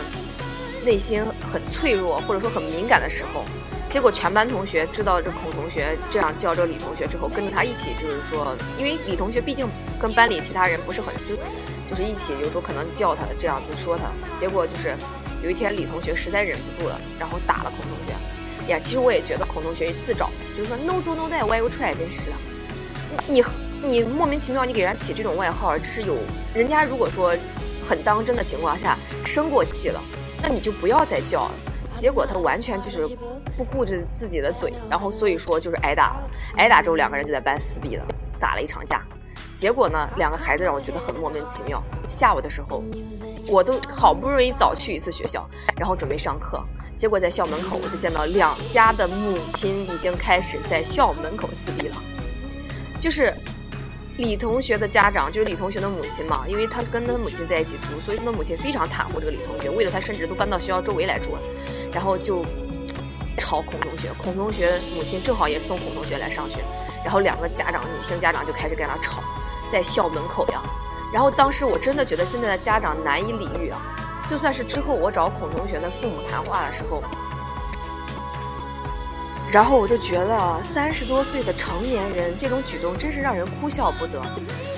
[0.84, 1.20] 内心
[1.52, 3.42] 很脆弱或者说很敏感的时候。
[3.88, 9.66] 结果全班同学知道这孔同学这样叫这李同学之后，跟着他一起就是说，因为李同学毕竟
[9.98, 11.34] 跟班里其他人不是很就，
[11.86, 14.04] 就是一起有时候可能叫他这样子说他。
[14.38, 14.94] 结果就是
[15.42, 18.70] 有一天李同学实在忍不住了，然后打了孔同学。
[18.70, 22.36] 呀，其实我也觉得孔同学自找，就是说 no do no die why you try，真是的。
[23.26, 23.42] 你
[23.82, 26.18] 你莫名其妙你给人家起这种外号，只是有
[26.52, 27.34] 人家如果说
[27.88, 30.02] 很当真的情况下生过气了，
[30.42, 31.54] 那你就不要再叫了。
[31.98, 33.06] 结果他完全就是
[33.56, 36.30] 不顾着自己的嘴，然后所以说就是挨打了。
[36.56, 38.04] 挨打之后，两个人就在班撕逼了，
[38.38, 39.02] 打了一场架。
[39.56, 41.82] 结果呢，两个孩子让我觉得很莫名其妙。
[42.08, 42.82] 下午的时候，
[43.48, 45.44] 我都好不容易早去一次学校，
[45.76, 46.62] 然后准备上课，
[46.96, 51.96] 结果在校门口我就见到两家的母亲已经开始在校门口撕逼了。
[53.00, 53.34] 就是
[54.16, 61.40] 李同学的家长，就是李同学的母亲嘛，因为他跟他的母亲在一起住，所以他的母亲非常袒护这个李同学，为了他甚至都搬到学校周围来住了。
[61.92, 62.44] 然后就
[63.36, 66.58] 吵孔同学，孔同学母亲正好也送孔同学来上学，
[67.04, 69.22] 然后两个家长，女性家长就开始跟他吵，
[69.68, 70.62] 在校门口呀。
[71.12, 73.80] 然后当时我真的觉得现在的家长难以理喻啊，
[74.28, 77.02] 就算是之后我找孔同学的父母谈话的时候，
[79.50, 84.22] 然后我就觉得三十多岁的成年人这种举动真是让人哭笑不得。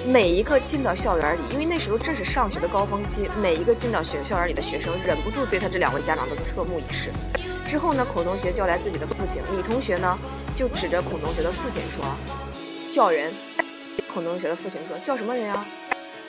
[0.06, 7.10] 每一个进到校园里，因为那时候正是上学的高峰期，每一个进到学校园里的学生忍不住对他这两位家长都侧目以视。
[7.66, 10.16] 之后呢，孔同学叫来自己的父亲，李同学呢
[10.54, 12.04] 就指着孔同学的父亲说
[12.92, 13.32] ：“叫人。”
[14.12, 15.66] 孔同学的父亲说：“叫什么人啊？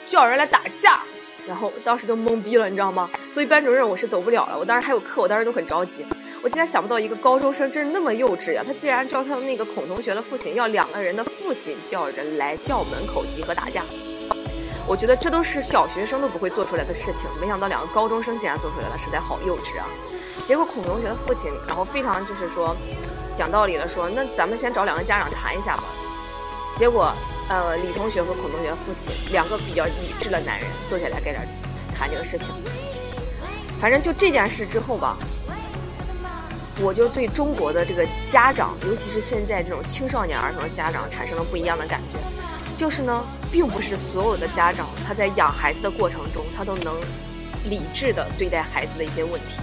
[0.06, 1.00] 叫人来打架。”
[1.46, 3.08] 然后当时就懵逼了，你知道吗？
[3.32, 4.58] 作为班主任，我是走不了了。
[4.58, 6.04] 我当时还有课，我当时都很着急。
[6.42, 8.64] 我竟然想不到一个高中生真是那么幼稚呀！
[8.66, 13.84] 他竟然叫他的那个孔同学的父亲，要两个人的父亲叫人来校门口集合打架。
[14.84, 19.86] 我觉得这都是小学生都不会做出来的事情，没想到两个高中生竟然做出来了，实在好幼稚啊！
[20.44, 22.76] 结果孔同学的父亲，然后非常就是说
[23.36, 25.84] 讲道理的说，那咱们先找两个家长谈一下吧。
[26.76, 27.12] 结果。
[27.48, 31.40] 呃，李同学和孔同学的父亲两个比较理智的男人坐下来跟这
[31.92, 32.46] 谈这个事情。
[33.78, 35.18] 反正就这件事之后吧，
[36.80, 42.18] 我就对中国的这个家长，尤其是现在这种青少年儿童的家长，产生了不一样的感觉。
[42.74, 46.96] 就是呢，并不是所有的家长他在养孩子的过程中，他都能
[47.68, 49.60] 理智的对待孩子的一些问题。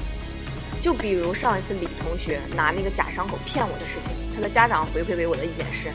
[0.79, 5.89] 就比如上一次李同学拿那个假伤口骗我的事情，他的家长回馈给我的意见是：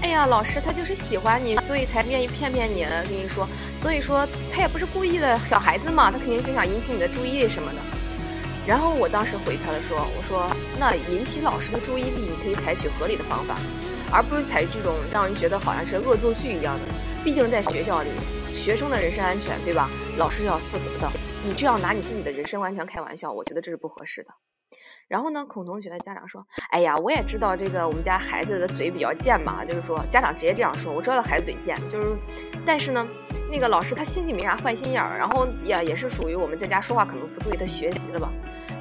[0.00, 2.86] 哎呀，老师他就是喜欢你，所以才愿意骗骗你。
[3.06, 7.78] 跟你说，所以说他也不是故意的，小孩子嘛，他肯定就想引起你的注意什么的。
[8.66, 10.48] 然后我当时回他的说：我说
[10.80, 13.54] 那引起老师的注意力，你可以采取合理的方法，
[14.10, 16.86] 而不是采取这种让人觉得好像是恶作剧一样的。
[17.22, 18.08] 毕竟在学校里，
[18.54, 19.90] 学生的人身安全，对吧？
[20.16, 21.12] 老师要负责的。
[21.46, 24.30] 你这样拿你自己的人身安全开玩笑，我觉得这是不合适的。
[25.06, 32.16] 然后呢，孔同学的家长说：“哎呀，我也知道这个我们家孩子的嘴比较贱嘛，就是说家长直接这样说，我知道孩子嘴贱，就是，
[32.64, 33.06] 但是呢，
[33.50, 38.32] 那个老师他心里没啥坏心眼儿，然后也也是属于我们在家说话可能不注意他学习了吧。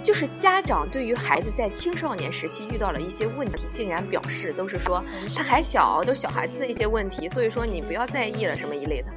[0.03, 5.03] 就是家长对于孩子在青少年时期遇到了一些问题，竟然表示都是说
[5.35, 9.07] 他还小，都是小孩子的一些问题，所以说你不要在意了什么一类的。”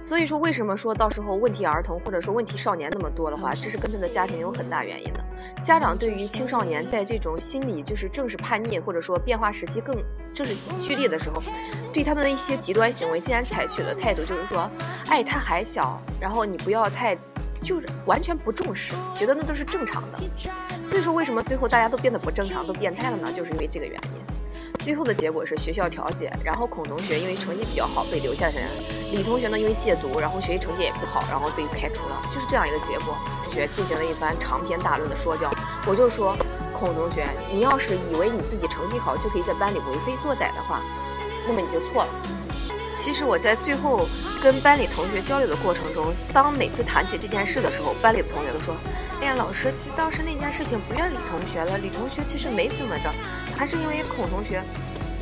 [0.00, 5.24] 所以说，为什么说到时候问题儿童或者说问题少年那么多的话，这是跟他的家庭有很大原因的。
[5.62, 9.96] 家长对于青少年在这种心理就是正是叛逆或者说变化时期更
[10.32, 11.42] 正是剧烈的时候，
[11.92, 14.70] 对他们的一些极端行为，竟然采取的态度就是说，
[15.08, 17.16] 哎，他还小，然后你不要太，
[17.62, 20.18] 就是完全不重视，觉得那都是正常的。
[20.84, 23.32] 所以说，为什么最后大家都变得不正常，都变态了呢？
[23.32, 24.20] 就是因为这个原因。
[24.84, 28.52] 最后的结果是学校调解，然后孔同学因为成绩比较好被留下来，
[29.10, 33.16] 李同学呢因为戒毒，然后学习成绩也不好，然后被开除了，就是这样一个结果。
[33.42, 35.50] 同学进行了一番长篇大论的说教，
[35.86, 36.36] 我就说，
[36.74, 40.82] 孔同学，你要是以为你自己成绩好就可以在班里为非作歹的话，
[41.46, 42.10] 那么你就错了。
[42.94, 44.06] 其实我在最后
[44.42, 48.76] 跟班里同学交流的过程中，当每次谈起这件事的时候，班里的同学都说。
[49.20, 53.08] 哎呀，老师，其实当时那件事情不怨李同学了，李同学其实没怎么着，
[53.64, 54.62] 还是因为孔同学，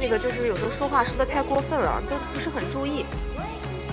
[0.00, 3.06] 那个就是有时候说话说的太过分了，都不是很注意。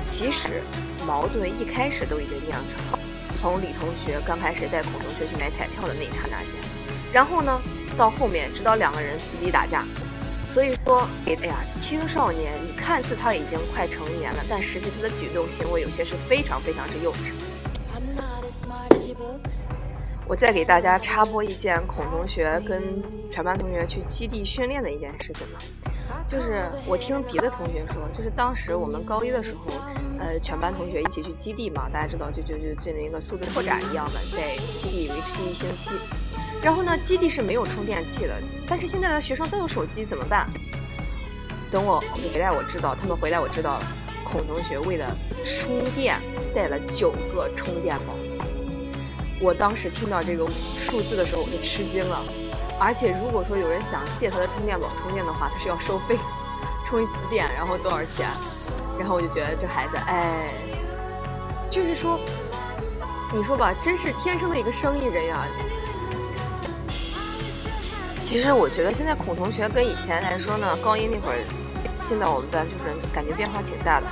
[0.02, 0.60] 其实
[1.06, 3.00] 矛盾一开始都已经酿成了，
[3.36, 6.56] 从李同学刚开始带孔同学去买彩票的那一刹那间，
[7.14, 7.62] 然后呢，
[7.96, 9.86] 到后面直到两个人死逼打架。
[10.48, 17.34] 所以说，哎呀，青少年，你看似他已经快成年了，但实际他的举动行为有些是非常非常之幼稚。
[20.30, 25.60] 我再给大家插播一件孔同学跟全班同学去基地训练的一件事情吧，
[26.28, 29.72] 就是我听别的同学说，就是当时我们高一的时候，
[30.20, 35.96] 呃，全班同学一起去基地嘛，大家知道就就就进行一个素质拓展一样的，在基地为期一星期。
[36.62, 38.36] 然后呢，基地是没有充电器的，
[38.68, 40.48] 但是现在的学生都有手机，怎么办？
[41.72, 42.00] 等我
[42.32, 43.84] 回来，我知道他们回来，我知道了
[44.24, 45.10] 孔同学为了
[45.44, 46.16] 充电
[46.54, 48.14] 带了九个充电宝。
[49.42, 50.46] 我当时听到这个
[50.78, 52.22] 数字的时候，我就吃惊了。
[52.80, 56.18] 而且如果说有人想借他的充电宝充电的话，他是要收费，
[56.86, 58.30] 充一次电，然后多少钱？
[58.98, 60.54] 然后我就觉得这孩子，哎，
[61.70, 62.20] 就是说，
[63.34, 65.46] 你说吧，真是天生的一个生意人呀。
[68.22, 71.40] 其实我觉得现在孔同学跟以前来说呢，高一那会儿
[72.04, 74.08] 进到我们班，就是感觉变化挺大的。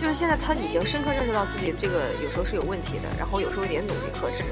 [0.00, 4.42] 就是现在他已经深刻认识到自己这个有时候是有问题的，然后有时候也努力克制。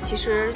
[0.00, 0.52] 其实，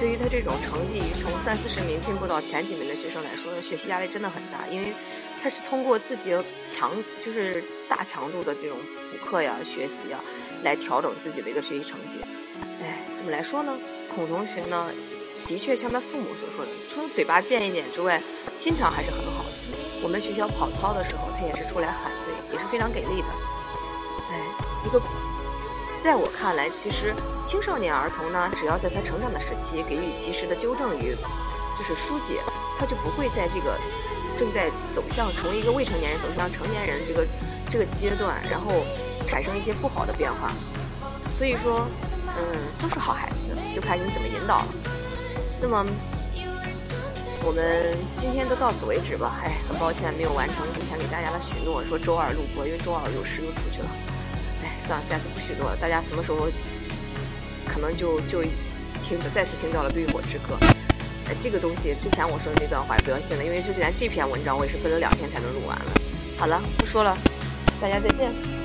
[0.00, 4.92] 对于他这种成绩从三四十名进步到前几名的学生来说，学习压力真的很大，因为
[5.40, 6.90] 他是通过自己强
[7.24, 8.76] 就是大强度的这种
[9.12, 10.18] 补课呀、学习呀，
[10.64, 12.18] 来调整自己的一个学习成绩。
[12.82, 13.72] 哎，怎么来说呢？
[14.12, 14.90] 孔同学呢，
[15.46, 18.20] 的确像他父母所说的，除了嘴巴贱一点之外，
[18.56, 19.50] 心肠还是很好的。
[20.02, 23.28] 我们学校跑操的时候，他也是出来喊队，也是非常给力的。
[24.84, 25.00] 一个
[25.98, 31.16] 在我看来，其实青少年儿童呢，只要在他成长的时期给予及时的纠正与
[31.76, 32.40] 就是疏解，
[32.78, 33.76] 他就不会在这个
[34.38, 37.26] 正在走向从一个未成年人走向成年人这个
[37.68, 38.84] 这个阶段，然后
[39.26, 40.52] 产生一些不好的变化。
[41.32, 41.86] 所以说，
[42.36, 44.66] 嗯，都是好孩子，就看你怎么引导了。
[45.60, 45.84] 那么，
[47.44, 49.40] 我们今天就到此为止吧。
[49.44, 53.90] 哎，很抱歉没有完成之前给大家的许诺，说周二录播，因为周二有事又出去了。
[54.88, 55.76] 算了，下次不许录了。
[55.76, 56.48] 大家什么时候
[57.66, 58.42] 可能就就
[59.02, 60.56] 听再次听到了《绿火之歌》？
[61.28, 65.92] 哎，这个东西之前我说的那段话也不要信了，因为就连这篇文章我也是分了两天才能录完了。
[66.38, 67.14] 好了，不说了，
[67.82, 68.57] 大家再见。